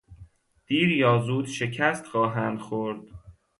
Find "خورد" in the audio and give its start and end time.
2.59-3.01